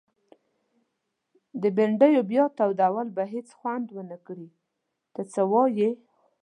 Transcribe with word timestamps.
د 1.61 1.63
بنډیو 1.75 2.21
بیا 2.31 2.45
تودول 2.57 3.07
به 3.15 3.23
هيڅ 3.33 3.47
خوند 3.59 3.87
ونکړي 3.97 4.47
ته 5.13 5.21
څه 5.33 5.41
وايي؟ 5.51 5.89